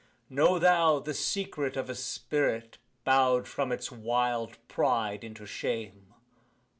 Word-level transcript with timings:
Know 0.31 0.57
thou 0.57 0.97
the 0.97 1.13
secret 1.13 1.77
of 1.77 1.87
a 1.87 1.93
spirit 1.93 2.79
Bow'd 3.03 3.47
from 3.47 3.71
its 3.71 3.91
wild 3.91 4.57
pride 4.67 5.23
into 5.23 5.45
shame. 5.45 6.15